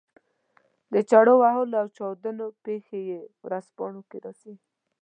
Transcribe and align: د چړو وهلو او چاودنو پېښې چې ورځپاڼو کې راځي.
د 0.93 0.95
چړو 1.09 1.33
وهلو 1.41 1.75
او 1.81 1.87
چاودنو 1.97 2.45
پېښې 2.65 2.99
چې 3.11 3.17
ورځپاڼو 3.45 4.01
کې 4.09 4.17
راځي. 4.25 4.53